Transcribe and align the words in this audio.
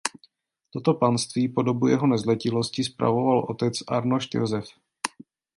Toto 0.73 0.93
panství 0.93 1.47
po 1.49 1.61
dobu 1.61 1.87
jeho 1.87 2.07
nezletilosti 2.07 2.83
spravoval 2.83 3.45
otec 3.49 3.73
Arnošt 3.87 4.35
Josef. 4.35 4.65